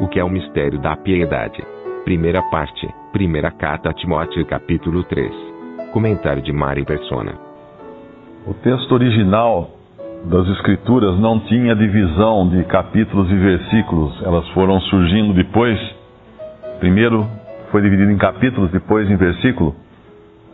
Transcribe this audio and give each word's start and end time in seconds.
O 0.00 0.06
que 0.06 0.20
é 0.20 0.24
o 0.24 0.28
mistério 0.28 0.78
da 0.78 0.96
piedade? 0.96 1.60
Primeira 2.04 2.40
parte, 2.50 2.88
primeira 3.12 3.50
carta 3.50 3.90
a 3.90 3.92
Timóteo, 3.92 4.46
capítulo 4.46 5.02
3. 5.02 5.32
Comentário 5.92 6.40
de 6.40 6.52
Mari 6.52 6.84
Persona. 6.84 7.34
O 8.46 8.54
texto 8.54 8.92
original 8.92 9.70
das 10.24 10.46
Escrituras 10.50 11.18
não 11.18 11.40
tinha 11.40 11.74
divisão 11.74 12.48
de 12.48 12.62
capítulos 12.64 13.28
e 13.28 13.34
versículos, 13.34 14.22
elas 14.22 14.48
foram 14.50 14.80
surgindo 14.82 15.34
depois. 15.34 15.76
Primeiro 16.78 17.26
foi 17.72 17.82
dividido 17.82 18.12
em 18.12 18.18
capítulos, 18.18 18.70
depois 18.70 19.10
em 19.10 19.16
versículo, 19.16 19.74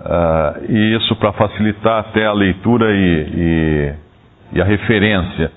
uh, 0.00 0.64
e 0.68 0.96
isso 0.96 1.14
para 1.16 1.32
facilitar 1.32 2.00
até 2.00 2.24
a 2.24 2.32
leitura 2.32 2.90
e, 2.90 3.28
e, 3.34 3.94
e, 4.54 4.60
a 4.62 4.64
referência. 4.64 5.52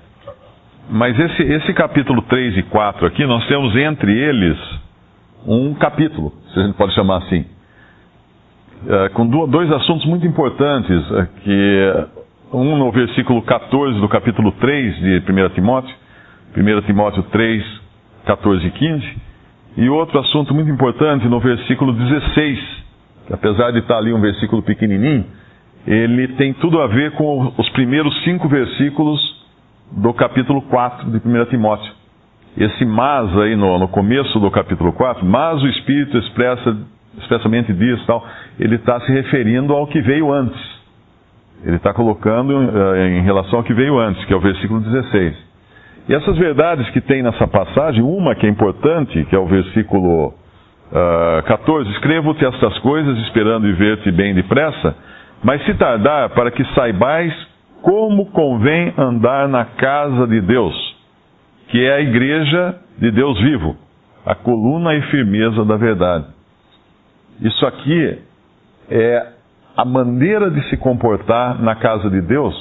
Mas 0.90 1.20
esse, 1.20 1.44
esse 1.44 1.74
capítulo 1.74 2.22
3 2.22 2.58
e 2.58 2.64
4 2.64 3.06
aqui, 3.08 3.26
nós 3.26 3.46
temos 3.48 3.76
entre 3.76 4.12
eles 4.18 4.58
um 5.46 5.74
capítulo, 5.74 6.34
se 6.54 6.60
a 6.60 6.64
gente 6.64 6.76
pode 6.76 6.94
chamar 6.94 7.18
assim, 7.18 7.42
uh, 8.84 9.10
com 9.14 9.28
dois 9.48 9.70
assuntos 9.72 10.06
muito 10.06 10.26
importantes, 10.26 11.12
uh, 11.12 11.28
que 11.44 11.94
um 12.54 12.78
no 12.78 12.90
versículo 12.92 13.42
14 13.42 14.00
do 14.00 14.08
capítulo 14.08 14.52
3 14.54 14.96
de 14.96 15.24
1 15.30 15.50
Timóteo, 15.56 15.94
1 16.56 16.82
Timóteo 16.84 17.24
3, 17.24 17.64
14 18.26 18.66
e 18.68 18.72
15, 18.72 19.18
e 19.78 19.90
outro 19.90 20.20
assunto 20.20 20.54
muito 20.54 20.72
importante 20.72 21.28
no 21.28 21.40
versículo 21.42 21.92
16, 21.92 22.60
que 23.28 23.34
apesar 23.34 23.72
de 23.72 23.80
estar 23.80 23.98
ali 23.98 24.14
um 24.14 24.22
versículo 24.22 24.62
pequenininho, 24.62 25.26
ele 25.86 26.30
tem 26.30 26.54
tudo 26.54 26.82
a 26.82 26.88
ver 26.88 27.12
com 27.12 27.54
os 27.58 27.70
primeiros 27.72 28.24
cinco 28.24 28.48
versículos 28.48 29.37
do 29.92 30.14
capítulo 30.14 30.62
4 30.64 31.10
de 31.10 31.18
1 31.18 31.46
Timóteo. 31.46 31.92
Esse 32.58 32.86
mas 32.86 33.38
aí 33.38 33.56
no, 33.56 33.78
no 33.78 33.88
começo 33.88 34.40
do 34.40 34.50
capítulo 34.50 34.92
4, 34.92 35.26
mas 35.26 35.62
o 35.62 35.68
Espírito 35.68 36.18
expressa, 36.18 36.76
expressamente 37.20 37.72
diz 37.72 38.04
tal, 38.06 38.26
ele 38.60 38.76
está 38.76 39.00
se 39.02 39.12
referindo 39.12 39.74
ao 39.74 39.86
que 39.88 40.02
veio 40.02 40.32
antes. 40.34 40.60
Ele 41.64 41.76
está 41.76 41.94
colocando 41.94 42.52
uh, 42.56 42.96
em 42.96 43.22
relação 43.22 43.60
ao 43.60 43.64
que 43.64 43.74
veio 43.74 44.00
antes, 44.00 44.24
que 44.26 44.34
é 44.34 44.36
o 44.36 44.40
versículo 44.40 44.80
16. 44.82 45.36
E 46.10 46.16
essas 46.16 46.38
verdades 46.38 46.90
que 46.92 47.02
tem 47.02 47.22
nessa 47.22 47.48
passagem, 47.48 48.02
uma 48.02 48.34
que 48.34 48.46
é 48.46 48.50
importante, 48.50 49.24
que 49.26 49.36
é 49.36 49.40
o 49.40 49.46
versículo 49.46 50.28
uh, 50.30 51.44
14: 51.46 51.90
Escrevo-te 51.92 52.46
estas 52.46 52.78
coisas, 52.80 53.18
esperando 53.20 53.68
e 53.68 53.74
ver-te 53.74 54.12
bem 54.12 54.34
depressa, 54.34 54.96
mas 55.44 55.64
se 55.66 55.74
tardar, 55.76 56.30
para 56.30 56.50
que 56.50 56.64
saibais 56.74 57.34
como 57.82 58.26
convém 58.28 58.94
andar 58.98 59.48
na 59.48 59.66
casa 59.66 60.28
de 60.28 60.42
Deus, 60.42 60.76
que 61.70 61.86
é 61.86 61.96
a 61.96 62.02
igreja 62.02 62.76
de 62.98 63.12
Deus 63.12 63.40
vivo, 63.40 63.76
a 64.26 64.36
coluna 64.36 64.96
e 64.96 65.02
firmeza 65.04 65.64
da 65.64 65.78
verdade. 65.78 66.26
Isso 67.42 67.66
aqui 67.66 68.20
é 68.90 69.28
a 69.76 69.86
maneira 69.86 70.50
de 70.50 70.62
se 70.70 70.78
comportar 70.78 71.62
na 71.62 71.76
casa 71.76 72.10
de 72.10 72.22
Deus, 72.22 72.56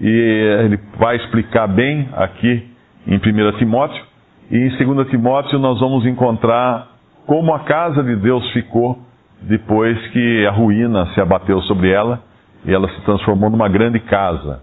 e 0.00 0.08
ele 0.08 0.78
vai 0.98 1.16
explicar 1.16 1.68
bem 1.68 2.08
aqui 2.14 2.68
em 3.06 3.16
1 3.16 3.58
Timóteo, 3.58 4.04
e 4.50 4.56
em 4.58 4.94
2 4.94 5.08
Timóteo 5.08 5.58
nós 5.58 5.78
vamos 5.80 6.04
encontrar 6.06 6.88
como 7.24 7.54
a 7.54 7.60
casa 7.60 8.02
de 8.02 8.16
Deus 8.16 8.48
ficou 8.52 8.98
depois 9.42 9.98
que 10.08 10.46
a 10.46 10.50
ruína 10.50 11.06
se 11.14 11.20
abateu 11.20 11.60
sobre 11.62 11.90
ela 11.90 12.20
e 12.66 12.74
ela 12.74 12.88
se 12.88 13.00
transformou 13.02 13.48
numa 13.48 13.68
grande 13.68 14.00
casa. 14.00 14.60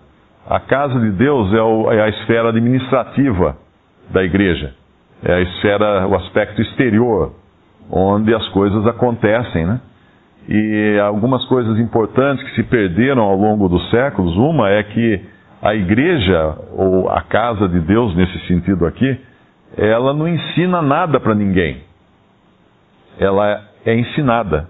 A 0.47 0.59
casa 0.59 0.99
de 0.99 1.11
Deus 1.11 1.51
é, 1.53 1.95
é 1.95 2.01
a 2.03 2.09
esfera 2.09 2.49
administrativa 2.49 3.55
da 4.09 4.21
igreja, 4.23 4.73
é 5.23 5.33
a 5.33 5.41
esfera, 5.41 6.07
o 6.07 6.15
aspecto 6.15 6.61
exterior, 6.61 7.33
onde 7.89 8.33
as 8.35 8.47
coisas 8.49 8.85
acontecem, 8.85 9.65
né? 9.65 9.79
E 10.47 10.99
algumas 10.99 11.45
coisas 11.45 11.79
importantes 11.79 12.43
que 12.43 12.55
se 12.55 12.63
perderam 12.63 13.23
ao 13.23 13.37
longo 13.37 13.69
dos 13.69 13.89
séculos, 13.89 14.35
uma 14.35 14.69
é 14.69 14.83
que 14.83 15.21
a 15.61 15.73
igreja, 15.73 16.57
ou 16.73 17.09
a 17.09 17.21
casa 17.21 17.69
de 17.69 17.79
Deus 17.79 18.13
nesse 18.13 18.37
sentido 18.47 18.85
aqui, 18.85 19.17
ela 19.77 20.13
não 20.13 20.27
ensina 20.27 20.81
nada 20.81 21.21
para 21.21 21.33
ninguém. 21.33 21.81
Ela 23.17 23.61
é 23.85 23.95
ensinada. 23.95 24.67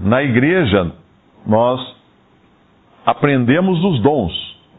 Na 0.00 0.22
igreja, 0.22 0.92
nós 1.48 1.80
aprendemos 3.06 3.80
dos 3.80 4.00
dons. 4.00 4.32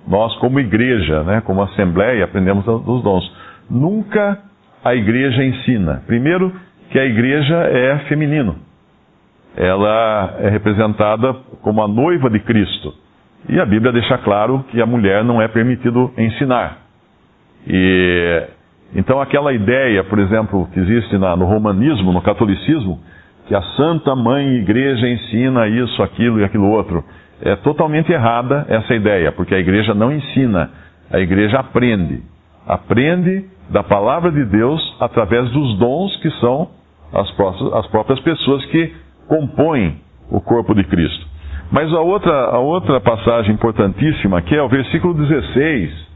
Nós, 0.07 0.33
como 0.37 0.59
igreja, 0.59 1.23
né, 1.23 1.41
como 1.41 1.61
assembleia, 1.63 2.23
aprendemos 2.23 2.63
dos 2.65 3.03
dons. 3.03 3.29
Nunca 3.69 4.39
a 4.83 4.95
igreja 4.95 5.43
ensina. 5.43 6.03
Primeiro, 6.07 6.53
que 6.91 6.97
a 6.99 7.05
igreja 7.05 7.55
é 7.55 7.97
feminino 8.07 8.69
ela 9.59 10.35
é 10.39 10.49
representada 10.49 11.33
como 11.61 11.83
a 11.83 11.87
noiva 11.87 12.29
de 12.29 12.39
Cristo. 12.39 12.93
E 13.47 13.59
a 13.59 13.65
Bíblia 13.65 13.91
deixa 13.91 14.17
claro 14.19 14.63
que 14.69 14.81
a 14.81 14.85
mulher 14.85 15.23
não 15.23 15.41
é 15.41 15.47
permitido 15.47 16.11
ensinar. 16.17 16.77
E 17.67 18.43
então 18.95 19.21
aquela 19.21 19.53
ideia, 19.53 20.03
por 20.03 20.17
exemplo, 20.17 20.67
que 20.73 20.79
existe 20.79 21.17
na, 21.17 21.35
no 21.35 21.45
romanismo, 21.45 22.11
no 22.11 22.21
catolicismo, 22.21 22.99
que 23.49 23.55
a 23.55 23.63
Santa 23.75 24.15
Mãe 24.15 24.57
Igreja 24.57 25.09
ensina 25.09 25.67
isso, 25.67 26.03
aquilo 26.03 26.39
e 26.39 26.43
aquilo 26.43 26.69
outro, 26.69 27.03
é 27.41 27.55
totalmente 27.55 28.11
errada 28.11 28.63
essa 28.69 28.93
ideia, 28.93 29.31
porque 29.31 29.55
a 29.55 29.59
igreja 29.59 29.95
não 29.95 30.11
ensina, 30.11 30.69
a 31.11 31.19
igreja 31.19 31.57
aprende. 31.59 32.21
Aprende 32.67 33.45
da 33.71 33.81
palavra 33.81 34.31
de 34.31 34.45
Deus 34.45 34.79
através 34.99 35.49
dos 35.49 35.79
dons 35.79 36.15
que 36.17 36.29
são 36.39 36.69
as 37.11 37.31
próprias, 37.31 37.73
as 37.73 37.87
próprias 37.87 38.19
pessoas 38.19 38.63
que 38.65 38.93
compõem 39.27 39.97
o 40.29 40.39
corpo 40.39 40.75
de 40.75 40.83
Cristo. 40.83 41.25
Mas 41.71 41.91
a 41.91 42.01
outra, 42.01 42.31
a 42.51 42.59
outra 42.59 43.01
passagem 43.01 43.55
importantíssima 43.55 44.37
aqui 44.37 44.55
é 44.55 44.61
o 44.61 44.69
versículo 44.69 45.15
16, 45.15 46.07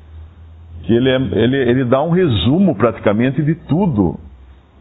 que 0.83 0.93
ele, 0.93 1.09
é, 1.09 1.15
ele, 1.15 1.57
ele 1.57 1.85
dá 1.85 1.99
um 2.03 2.11
resumo 2.11 2.75
praticamente 2.75 3.41
de 3.41 3.55
tudo 3.55 4.19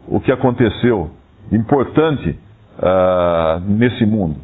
o 0.07 0.19
que 0.19 0.31
aconteceu 0.31 1.09
importante 1.51 2.42
uh, 2.79 3.59
nesse 3.67 4.05
mundo. 4.05 4.39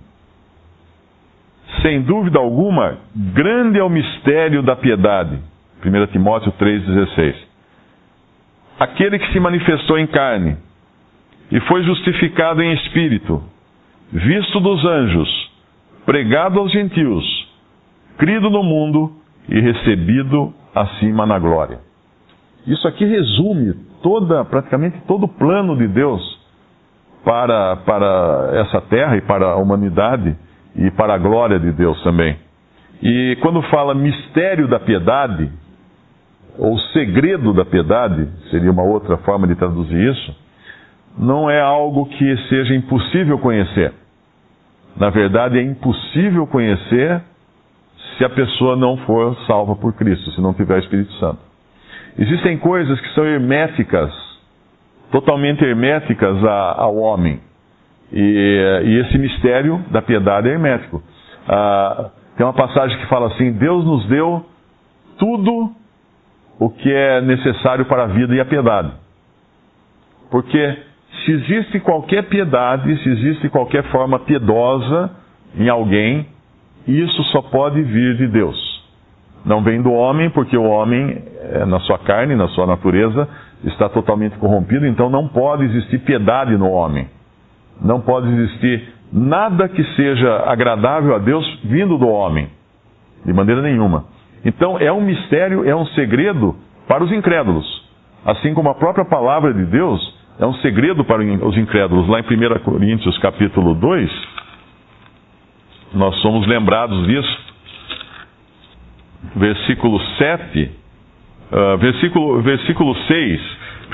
Sem 1.82 2.02
dúvida 2.02 2.40
alguma, 2.40 2.98
grande 3.16 3.80
é 3.80 3.84
o 3.84 3.90
mistério 3.90 4.62
da 4.62 4.76
piedade. 4.76 5.40
1 5.86 6.08
Timóteo 6.08 6.52
3,16. 6.60 7.36
Aquele 8.80 9.20
que 9.20 9.32
se 9.32 9.40
manifestou 9.40 9.98
em 9.98 10.08
carne 10.08 10.58
e 11.52 11.60
foi 11.62 11.84
justificado 11.84 12.62
em 12.62 12.74
espírito 12.74 13.42
visto 14.12 14.60
dos 14.60 14.84
anjos, 14.86 15.52
pregado 16.06 16.60
aos 16.60 16.72
gentios, 16.72 17.24
crido 18.18 18.50
no 18.50 18.64
mundo 18.64 19.14
e 19.48 19.60
recebido 19.60 20.54
acima 20.74 21.26
na 21.26 21.38
glória. 21.38 21.80
Isso 22.66 22.88
aqui 22.88 23.06
resume 23.06 23.74
toda, 24.02 24.44
praticamente 24.46 25.00
todo 25.08 25.24
o 25.26 25.28
plano 25.28 25.78
de 25.78 25.88
Deus 25.88 26.39
para, 27.24 27.76
para 27.78 28.50
essa 28.54 28.82
terra 28.82 29.18
e 29.18 29.22
para 29.22 29.46
a 29.48 29.56
humanidade 29.56 30.36
e 30.76 30.90
para 30.92 31.14
a 31.16 31.18
glória 31.18 31.60
de 31.60 31.72
Deus 31.72 32.02
também. 32.04 32.38
E 33.02 33.38
quando 33.42 33.62
fala 33.64 33.94
mistério 33.96 34.68
da 34.68 34.80
piedade, 34.80 35.50
ou 36.58 36.78
segredo 36.94 37.54
da 37.54 37.64
piedade, 37.64 38.28
seria 38.52 38.72
uma 38.72 38.84
outra 38.84 39.18
forma 39.18 39.48
de 39.48 39.56
traduzir 39.56 40.12
isso, 40.12 40.36
não 41.18 41.50
é 41.50 41.60
algo 41.62 42.06
que 42.06 42.38
seja 42.50 42.76
impossível 42.76 43.40
conhecer. 43.40 43.94
Na 44.98 45.10
verdade, 45.10 45.58
é 45.58 45.62
impossível 45.62 46.46
conhecer 46.48 47.22
se 48.18 48.26
a 48.26 48.30
pessoa 48.30 48.76
não 48.76 48.98
for 48.98 49.36
salva 49.48 49.76
por 49.76 49.94
Cristo, 49.94 50.32
se 50.32 50.42
não 50.42 50.54
tiver 50.54 50.76
o 50.76 50.80
Espírito 50.80 51.12
Santo. 51.14 51.40
Existem 52.18 52.58
coisas 52.58 53.00
que 53.00 53.14
são 53.14 53.26
herméticas, 53.26 54.12
totalmente 55.12 55.64
herméticas 55.64 56.44
ao 56.44 56.96
homem. 56.98 57.40
E, 58.12 58.82
e, 58.86 59.00
esse 59.00 59.18
mistério 59.18 59.84
da 59.92 60.02
piedade 60.02 60.50
é 60.50 60.54
hermético. 60.54 61.02
Ah, 61.48 62.10
tem 62.36 62.46
uma 62.46 62.54
passagem 62.54 62.98
que 63.00 63.06
fala 63.08 63.28
assim: 63.28 63.52
Deus 63.54 63.86
nos 63.86 64.06
deu 64.08 64.46
tudo 65.18 65.72
o 66.60 66.70
que 66.70 66.92
é 66.92 67.22
necessário 67.22 67.86
para 67.86 68.04
a 68.04 68.08
vida 68.08 68.36
e 68.36 68.40
a 68.40 68.46
piedade. 68.46 68.92
Porque 70.32 70.78
se 71.26 71.32
existe 71.32 71.80
qualquer 71.80 72.24
piedade, 72.24 72.96
se 73.04 73.10
existe 73.10 73.50
qualquer 73.50 73.84
forma 73.86 74.20
piedosa 74.20 75.12
em 75.56 75.70
alguém, 75.70 76.28
isso 76.88 77.24
só 77.26 77.42
pode 77.42 77.82
vir 77.82 78.16
de 78.18 78.28
Deus. 78.28 78.70
Não 79.46 79.62
vem 79.62 79.82
do 79.82 79.92
homem, 79.92 80.30
porque 80.30 80.58
o 80.58 80.64
homem, 80.64 81.24
é, 81.54 81.66
na 81.66 81.80
sua 81.82 81.98
carne, 82.00 82.36
na 82.36 82.48
sua 82.50 82.66
natureza, 82.66 83.28
está 83.64 83.90
totalmente 83.90 84.38
corrompido, 84.38 84.86
então 84.88 85.10
não 85.10 85.28
pode 85.28 85.64
existir 85.66 86.00
piedade 86.00 86.56
no 86.58 86.70
homem. 86.70 87.08
Não 87.82 88.02
pode 88.02 88.28
existir 88.30 88.94
nada 89.12 89.68
que 89.68 89.84
seja 89.96 90.44
agradável 90.46 91.16
a 91.16 91.20
Deus 91.20 91.46
vindo 91.64 91.98
do 91.98 92.08
homem, 92.08 92.50
de 93.26 93.34
maneira 93.34 93.62
nenhuma. 93.62 94.06
Então 94.46 94.78
é 94.78 94.92
um 94.92 95.02
mistério, 95.02 95.68
é 95.68 95.76
um 95.76 95.86
segredo 95.88 96.56
para 96.88 97.04
os 97.04 97.12
incrédulos. 97.12 97.66
Assim 98.26 98.54
como 98.54 98.70
a 98.70 98.76
própria 98.76 99.06
palavra 99.06 99.54
de 99.54 99.66
Deus 99.66 100.16
é 100.40 100.46
um 100.46 100.54
segredo 100.56 101.04
para 101.04 101.22
os 101.22 101.58
incrédulos. 101.58 102.08
Lá 102.08 102.20
em 102.20 102.24
1 102.24 102.60
Coríntios 102.64 103.18
capítulo 103.20 103.74
2, 103.76 104.10
nós 105.94 106.16
somos 106.22 106.48
lembrados 106.48 107.06
disso. 107.08 107.50
Versículo 109.36 110.00
7, 110.18 110.72
ah, 111.52 111.76
versículo, 111.78 112.42
versículo 112.42 112.96
6, 112.96 113.42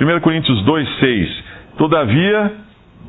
1 0.02 0.20
Coríntios 0.22 0.62
2, 0.64 1.00
6. 1.00 1.44
Todavia, 1.78 2.52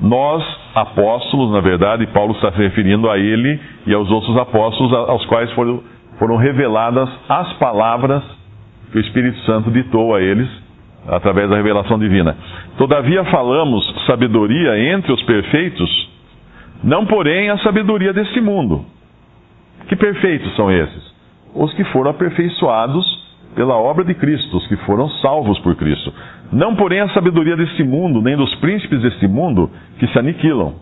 nós, 0.01 0.43
apóstolos, 0.75 1.53
na 1.53 1.61
verdade, 1.61 2.07
Paulo 2.09 2.33
está 2.33 2.53
se 2.53 2.59
referindo 2.59 3.11
a 3.11 3.19
ele 3.19 3.61
e 3.87 3.95
aos 3.95 4.11
outros 4.11 4.37
apóstolos, 4.37 4.93
aos 4.93 5.25
quais 5.27 5.51
foram, 5.53 5.83
foram 6.19 6.37
reveladas 6.37 7.09
as 7.29 7.53
palavras 7.55 8.23
que 8.93 8.99
o 8.99 9.01
Espírito 9.01 9.39
Santo 9.41 9.71
ditou 9.71 10.15
a 10.15 10.21
eles 10.21 10.49
através 11.09 11.49
da 11.49 11.57
revelação 11.57 11.99
divina. 11.99 12.37
Todavia 12.77 13.25
falamos 13.25 13.85
sabedoria 14.07 14.79
entre 14.93 15.13
os 15.13 15.23
perfeitos, 15.23 16.09
não 16.83 17.07
porém 17.07 17.51
a 17.51 17.59
sabedoria 17.59 18.13
deste 18.13 18.41
mundo. 18.41 18.85
Que 19.89 19.97
perfeitos 19.97 20.55
são 20.57 20.71
esses? 20.71 21.15
Os 21.55 21.73
que 21.75 21.85
foram 21.85 22.11
aperfeiçoados 22.11 23.16
pela 23.57 23.75
obra 23.75 24.05
de 24.05 24.15
Cristo, 24.15 24.59
os 24.59 24.67
que 24.69 24.77
foram 24.85 25.09
salvos 25.23 25.59
por 25.61 25.75
Cristo. 25.75 26.13
Não, 26.53 26.77
porém, 26.77 27.01
a 27.01 27.09
sabedoria 27.09 27.57
deste 27.57 27.83
mundo, 27.83 28.21
nem 28.21 28.37
dos 28.37 28.55
príncipes 28.57 29.01
deste 29.01 29.27
mundo, 29.27 29.69
que 29.99 30.07
se 30.07 30.19
aniquilam. 30.19 30.75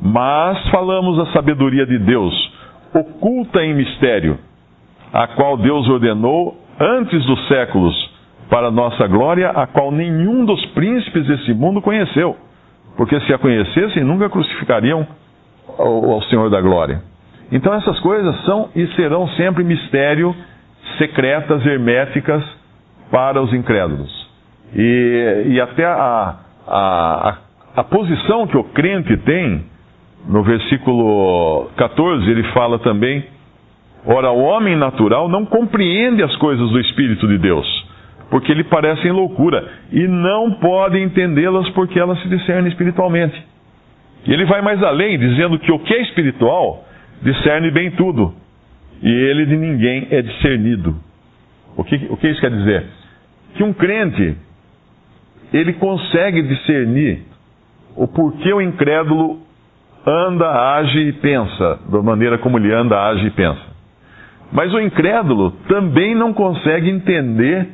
Mas 0.00 0.68
falamos 0.68 1.18
a 1.18 1.32
sabedoria 1.32 1.86
de 1.86 1.98
Deus, 1.98 2.34
oculta 2.94 3.64
em 3.64 3.74
mistério, 3.74 4.38
a 5.12 5.26
qual 5.28 5.56
Deus 5.56 5.88
ordenou 5.88 6.56
antes 6.78 7.24
dos 7.24 7.48
séculos, 7.48 7.94
para 8.50 8.70
nossa 8.70 9.06
glória, 9.06 9.50
a 9.50 9.66
qual 9.66 9.90
nenhum 9.90 10.44
dos 10.44 10.64
príncipes 10.66 11.26
deste 11.26 11.54
mundo 11.54 11.80
conheceu. 11.80 12.36
Porque 12.96 13.18
se 13.20 13.32
a 13.32 13.38
conhecessem, 13.38 14.04
nunca 14.04 14.28
crucificariam 14.28 15.06
ao 15.78 16.22
Senhor 16.24 16.50
da 16.50 16.60
glória. 16.60 17.02
Então 17.50 17.72
essas 17.74 17.98
coisas 18.00 18.44
são 18.44 18.68
e 18.76 18.86
serão 18.88 19.28
sempre 19.30 19.64
mistério, 19.64 20.34
secretas, 20.98 21.64
herméticas 21.66 22.42
para 23.10 23.40
os 23.40 23.52
incrédulos. 23.52 24.10
E, 24.74 25.44
e 25.48 25.60
até 25.60 25.84
a, 25.84 26.36
a, 26.66 27.38
a 27.76 27.84
posição 27.84 28.46
que 28.46 28.56
o 28.56 28.64
crente 28.64 29.16
tem, 29.18 29.64
no 30.28 30.42
versículo 30.42 31.70
14, 31.76 32.28
ele 32.30 32.42
fala 32.52 32.78
também: 32.78 33.24
Ora, 34.06 34.30
o 34.30 34.42
homem 34.42 34.76
natural 34.76 35.28
não 35.28 35.44
compreende 35.44 36.22
as 36.22 36.34
coisas 36.36 36.68
do 36.70 36.80
Espírito 36.80 37.26
de 37.28 37.38
Deus, 37.38 37.66
porque 38.30 38.52
lhe 38.52 38.64
parecem 38.64 39.12
loucura, 39.12 39.66
e 39.92 40.06
não 40.08 40.52
pode 40.52 41.00
entendê-las 41.00 41.68
porque 41.70 41.98
elas 41.98 42.20
se 42.22 42.28
discernem 42.28 42.68
espiritualmente. 42.68 43.40
E 44.26 44.32
ele 44.32 44.44
vai 44.46 44.62
mais 44.62 44.82
além, 44.82 45.18
dizendo 45.18 45.58
que 45.58 45.70
o 45.70 45.78
que 45.78 45.94
é 45.94 46.02
espiritual 46.02 46.84
discerne 47.22 47.70
bem 47.70 47.90
tudo, 47.92 48.34
e 49.04 49.10
ele 49.10 49.44
de 49.44 49.56
ninguém 49.56 50.08
é 50.10 50.22
discernido. 50.22 50.96
O 51.76 51.84
que, 51.84 51.94
o 52.08 52.16
que 52.16 52.26
isso 52.26 52.40
quer 52.40 52.50
dizer? 52.50 52.86
Que 53.54 53.62
um 53.62 53.74
crente 53.74 54.34
ele 55.52 55.74
consegue 55.74 56.42
discernir 56.42 57.22
o 57.94 58.08
porquê 58.08 58.52
o 58.52 58.62
incrédulo 58.62 59.40
anda, 60.06 60.50
age 60.76 60.98
e 60.98 61.12
pensa, 61.12 61.78
da 61.88 62.02
maneira 62.02 62.38
como 62.38 62.58
ele 62.58 62.72
anda, 62.72 62.98
age 62.98 63.26
e 63.26 63.30
pensa. 63.30 63.62
Mas 64.50 64.72
o 64.72 64.80
incrédulo 64.80 65.52
também 65.68 66.14
não 66.14 66.32
consegue 66.32 66.88
entender 66.90 67.68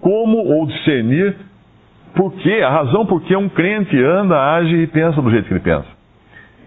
como 0.00 0.38
ou 0.38 0.66
discernir 0.66 1.34
por 2.14 2.32
quê, 2.34 2.60
a 2.64 2.70
razão 2.70 3.06
por 3.06 3.22
que 3.22 3.34
um 3.36 3.48
crente 3.48 3.96
anda, 4.02 4.36
age 4.54 4.74
e 4.76 4.86
pensa 4.86 5.20
do 5.20 5.30
jeito 5.30 5.46
que 5.46 5.52
ele 5.54 5.60
pensa. 5.60 5.86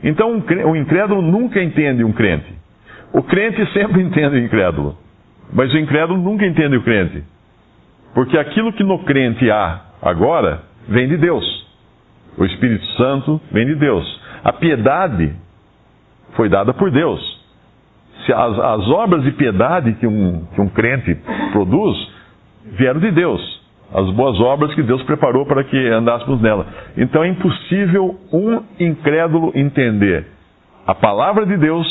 Então, 0.04 0.44
o 0.66 0.76
incrédulo 0.76 1.22
nunca 1.22 1.62
entende 1.62 2.04
um 2.04 2.12
crente. 2.12 2.63
O 3.14 3.24
crente 3.24 3.66
sempre 3.72 4.02
entende 4.04 4.36
o 4.36 4.40
incrédulo. 4.40 4.98
Mas 5.54 5.72
o 5.74 5.78
incrédulo 5.78 6.20
nunca 6.20 6.46
entende 6.46 6.76
o 6.76 6.84
crente. 6.84 7.24
Porque 8.14 8.38
aquilo 8.38 8.74
que 8.74 8.84
no 8.84 9.00
crente 9.04 9.50
há 9.50 9.82
agora 10.02 10.62
vem 10.88 11.08
de 11.08 11.18
Deus. 11.18 11.64
O 12.38 12.46
Espírito 12.46 12.86
Santo 12.98 13.40
vem 13.52 13.66
de 13.66 13.76
Deus. 13.76 14.22
A 14.44 14.52
piedade 14.54 15.34
foi 16.36 16.50
dada 16.50 16.74
por 16.74 16.92
Deus. 16.92 17.22
Se 18.26 18.34
as, 18.34 18.60
as 18.60 18.88
obras 18.90 19.24
de 19.24 19.32
piedade 19.32 19.94
que 19.94 20.08
um, 20.08 20.46
que 20.54 20.62
um 20.62 20.70
crente 20.70 21.16
produz 21.52 21.96
vieram 22.78 23.00
de 23.00 23.12
Deus. 23.12 23.62
As 23.94 24.10
boas 24.12 24.40
obras 24.40 24.74
que 24.74 24.82
Deus 24.82 25.04
preparou 25.04 25.46
para 25.46 25.64
que 25.64 25.78
andássemos 25.90 26.42
nela. 26.42 26.66
Então 26.98 27.24
é 27.24 27.28
impossível 27.28 28.20
um 28.32 28.64
incrédulo 28.80 29.52
entender 29.54 30.26
a 30.86 30.96
palavra 30.96 31.46
de 31.46 31.56
Deus, 31.58 31.88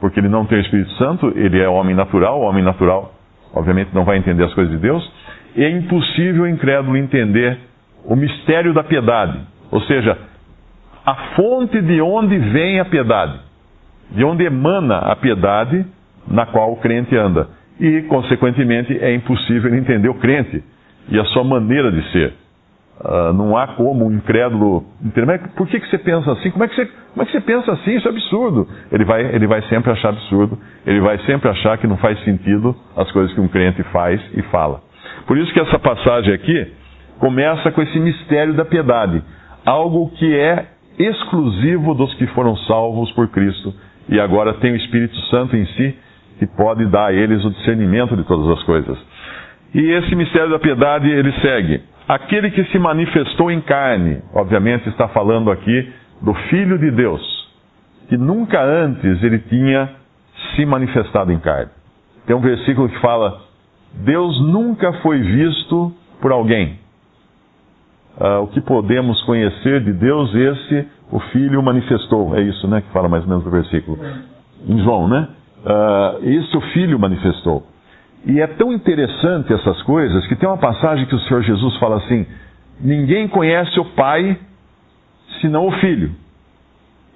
porque 0.00 0.18
ele 0.20 0.28
não 0.28 0.46
tem 0.46 0.58
o 0.58 0.62
Espírito 0.62 0.90
Santo, 0.92 1.32
ele 1.36 1.60
é 1.60 1.68
homem 1.68 1.94
natural, 1.94 2.40
homem 2.40 2.62
natural 2.64 3.14
obviamente 3.54 3.90
não 3.94 4.04
vai 4.04 4.16
entender 4.16 4.44
as 4.44 4.54
coisas 4.54 4.72
de 4.72 4.78
Deus, 4.78 5.10
é 5.56 5.68
impossível 5.70 6.44
o 6.44 6.48
incrédulo 6.48 6.96
entender 6.96 7.58
o 8.04 8.16
mistério 8.16 8.72
da 8.72 8.82
piedade, 8.82 9.38
ou 9.70 9.80
seja, 9.82 10.16
a 11.04 11.14
fonte 11.34 11.80
de 11.80 12.00
onde 12.00 12.38
vem 12.38 12.80
a 12.80 12.84
piedade, 12.84 13.38
de 14.10 14.24
onde 14.24 14.44
emana 14.44 14.98
a 14.98 15.16
piedade 15.16 15.84
na 16.28 16.46
qual 16.46 16.72
o 16.72 16.76
crente 16.76 17.16
anda. 17.16 17.48
E, 17.78 18.02
consequentemente, 18.02 18.96
é 18.98 19.14
impossível 19.14 19.74
entender 19.74 20.08
o 20.08 20.14
crente 20.14 20.62
e 21.08 21.18
a 21.18 21.24
sua 21.26 21.42
maneira 21.42 21.90
de 21.90 22.02
ser. 22.12 22.34
Uh, 23.02 23.32
não 23.32 23.56
há 23.56 23.66
como 23.68 24.06
um 24.06 24.12
incrédulo. 24.12 24.84
Por 25.56 25.66
que, 25.66 25.80
que 25.80 25.88
você 25.88 25.96
pensa 25.96 26.32
assim? 26.32 26.50
Como 26.50 26.64
é 26.64 26.68
que 26.68 26.74
você, 26.74 26.84
como 26.84 27.22
é 27.22 27.24
que 27.24 27.32
você 27.32 27.40
pensa 27.40 27.72
assim? 27.72 27.96
Isso 27.96 28.06
é 28.06 28.10
absurdo. 28.10 28.68
Ele 28.92 29.04
vai, 29.06 29.22
ele 29.34 29.46
vai 29.46 29.62
sempre 29.62 29.90
achar 29.90 30.10
absurdo. 30.10 30.58
Ele 30.86 31.00
vai 31.00 31.18
sempre 31.20 31.48
achar 31.48 31.78
que 31.78 31.86
não 31.86 31.96
faz 31.96 32.22
sentido 32.24 32.76
as 32.94 33.10
coisas 33.10 33.32
que 33.32 33.40
um 33.40 33.48
crente 33.48 33.82
faz 33.84 34.20
e 34.34 34.42
fala. 34.42 34.82
Por 35.26 35.38
isso 35.38 35.50
que 35.52 35.60
essa 35.60 35.78
passagem 35.78 36.34
aqui 36.34 36.72
começa 37.18 37.70
com 37.70 37.80
esse 37.80 37.98
mistério 37.98 38.52
da 38.52 38.66
piedade. 38.66 39.22
Algo 39.64 40.10
que 40.16 40.36
é 40.36 40.66
exclusivo 40.98 41.94
dos 41.94 42.12
que 42.14 42.26
foram 42.28 42.54
salvos 42.58 43.10
por 43.12 43.28
Cristo 43.28 43.72
e 44.10 44.20
agora 44.20 44.52
tem 44.54 44.72
o 44.72 44.76
Espírito 44.76 45.16
Santo 45.30 45.56
em 45.56 45.64
si 45.64 45.96
que 46.38 46.46
pode 46.46 46.84
dar 46.86 47.06
a 47.06 47.12
eles 47.14 47.42
o 47.46 47.50
discernimento 47.50 48.14
de 48.14 48.24
todas 48.24 48.58
as 48.58 48.62
coisas. 48.64 48.98
E 49.74 49.80
esse 49.80 50.14
mistério 50.14 50.50
da 50.50 50.58
piedade 50.58 51.08
ele 51.08 51.32
segue 51.40 51.80
aquele 52.10 52.50
que 52.50 52.64
se 52.64 52.78
manifestou 52.78 53.52
em 53.52 53.60
carne, 53.60 54.20
obviamente 54.34 54.88
está 54.88 55.06
falando 55.08 55.50
aqui 55.50 55.92
do 56.20 56.34
Filho 56.34 56.76
de 56.76 56.90
Deus, 56.90 57.22
que 58.08 58.16
nunca 58.16 58.60
antes 58.60 59.22
ele 59.22 59.38
tinha 59.38 59.88
se 60.54 60.66
manifestado 60.66 61.30
em 61.32 61.38
carne. 61.38 61.70
Tem 62.26 62.34
um 62.34 62.40
versículo 62.40 62.88
que 62.88 62.98
fala: 62.98 63.40
Deus 64.04 64.40
nunca 64.40 64.92
foi 64.94 65.20
visto 65.20 65.92
por 66.20 66.32
alguém. 66.32 66.80
Uh, 68.18 68.42
o 68.42 68.48
que 68.48 68.60
podemos 68.60 69.22
conhecer 69.22 69.80
de 69.84 69.92
Deus, 69.92 70.34
esse 70.34 70.88
o 71.12 71.20
Filho 71.32 71.62
manifestou. 71.62 72.36
É 72.36 72.42
isso, 72.42 72.66
né? 72.66 72.80
Que 72.80 72.92
fala 72.92 73.08
mais 73.08 73.22
ou 73.22 73.30
menos 73.30 73.46
o 73.46 73.50
versículo. 73.50 73.98
Em 74.66 74.78
João, 74.82 75.06
né? 75.08 75.28
Uh, 75.64 76.28
esse 76.28 76.56
o 76.56 76.60
Filho 76.72 76.98
manifestou. 76.98 77.64
E 78.26 78.40
é 78.40 78.46
tão 78.46 78.72
interessante 78.72 79.52
essas 79.52 79.80
coisas 79.82 80.26
que 80.26 80.36
tem 80.36 80.48
uma 80.48 80.58
passagem 80.58 81.06
que 81.06 81.14
o 81.14 81.20
Senhor 81.20 81.42
Jesus 81.42 81.76
fala 81.78 81.96
assim: 81.96 82.26
ninguém 82.80 83.28
conhece 83.28 83.78
o 83.80 83.84
Pai 83.84 84.38
senão 85.40 85.66
o 85.66 85.72
Filho, 85.72 86.10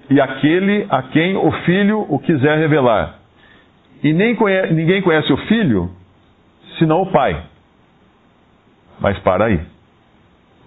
e 0.09 0.21
aquele 0.21 0.87
a 0.89 1.03
quem 1.03 1.37
o 1.37 1.51
Filho 1.65 2.07
o 2.09 2.19
quiser 2.19 2.59
revelar. 2.59 3.19
E 4.03 4.13
nem 4.13 4.35
conhece, 4.35 4.73
ninguém 4.73 5.03
conhece 5.03 5.33
o 5.33 5.37
Filho 5.37 5.91
senão 6.79 7.03
o 7.03 7.13
Pai. 7.13 7.43
Mas 9.01 9.19
para 9.19 9.47
aí. 9.47 9.61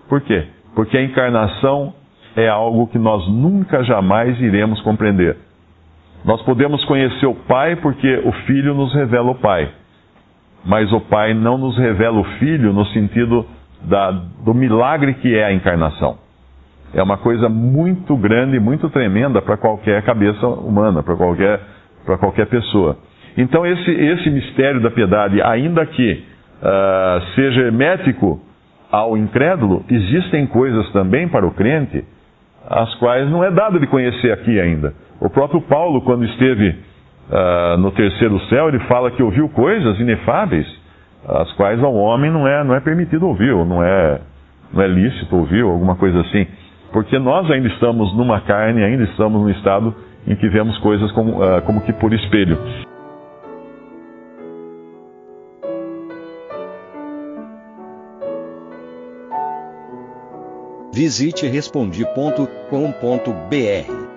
Por 0.07 0.21
quê? 0.21 0.47
Porque 0.75 0.97
a 0.97 1.03
encarnação 1.03 1.93
é 2.35 2.47
algo 2.47 2.87
que 2.87 2.99
nós 2.99 3.27
nunca 3.27 3.83
jamais 3.83 4.39
iremos 4.39 4.79
compreender. 4.81 5.37
Nós 6.23 6.41
podemos 6.43 6.83
conhecer 6.85 7.25
o 7.25 7.33
Pai 7.33 7.75
porque 7.77 8.21
o 8.25 8.31
Filho 8.45 8.73
nos 8.75 8.93
revela 8.93 9.31
o 9.31 9.35
Pai. 9.35 9.71
Mas 10.67 10.91
o 10.91 10.99
Pai 10.99 11.33
não 11.33 11.57
nos 11.57 11.77
revela 11.77 12.19
o 12.19 12.25
Filho 12.39 12.73
no 12.73 12.85
sentido 12.87 13.45
da, 13.83 14.11
do 14.11 14.53
milagre 14.53 15.13
que 15.13 15.33
é 15.33 15.45
a 15.45 15.53
encarnação. 15.53 16.17
É 16.93 17.01
uma 17.01 17.17
coisa 17.17 17.47
muito 17.47 18.17
grande, 18.17 18.59
muito 18.59 18.89
tremenda 18.89 19.41
para 19.41 19.55
qualquer 19.55 20.01
cabeça 20.03 20.45
humana, 20.45 21.01
para 21.01 21.15
qualquer, 21.15 21.61
qualquer 22.19 22.47
pessoa. 22.47 22.97
Então, 23.37 23.65
esse, 23.65 23.91
esse 23.91 24.29
mistério 24.29 24.81
da 24.81 24.91
piedade, 24.91 25.41
ainda 25.41 25.85
que 25.85 26.11
uh, 26.61 27.35
seja 27.35 27.61
hermético 27.61 28.41
ao 28.91 29.15
incrédulo, 29.17 29.85
existem 29.89 30.45
coisas 30.47 30.91
também 30.91 31.29
para 31.29 31.45
o 31.47 31.51
crente, 31.51 32.03
as 32.69 32.93
quais 32.95 33.29
não 33.29 33.41
é 33.41 33.51
dado 33.51 33.79
de 33.79 33.87
conhecer 33.87 34.33
aqui 34.33 34.59
ainda. 34.59 34.93
O 35.21 35.29
próprio 35.29 35.61
Paulo, 35.61 36.01
quando 36.01 36.25
esteve 36.25 36.75
uh, 37.29 37.77
no 37.77 37.91
terceiro 37.91 38.39
céu, 38.47 38.69
ele 38.69 38.79
fala 38.81 39.11
que 39.11 39.21
ouviu 39.21 39.49
coisas 39.49 39.99
inefáveis, 39.99 40.67
as 41.27 41.51
quais 41.53 41.81
ao 41.83 41.93
homem 41.93 42.31
não 42.31 42.47
é, 42.47 42.63
não 42.63 42.75
é 42.75 42.79
permitido 42.79 43.27
ouvir, 43.27 43.51
ou 43.51 43.65
não 43.65 43.83
é, 43.83 44.21
não 44.73 44.81
é 44.81 44.87
lícito 44.87 45.35
ouvir, 45.35 45.63
ou 45.63 45.71
alguma 45.71 45.95
coisa 45.95 46.21
assim. 46.21 46.47
Porque 46.91 47.19
nós 47.19 47.49
ainda 47.51 47.67
estamos 47.67 48.15
numa 48.15 48.41
carne, 48.41 48.83
ainda 48.83 49.03
estamos 49.03 49.41
no 49.41 49.49
estado 49.51 49.93
em 50.25 50.35
que 50.35 50.47
vemos 50.49 50.77
coisas 50.79 51.11
como, 51.11 51.41
uh, 51.41 51.61
como 51.63 51.81
que 51.81 51.93
por 51.93 52.13
espelho. 52.13 52.57
Visite 60.93 61.47
respondi.com.br. 61.47 64.16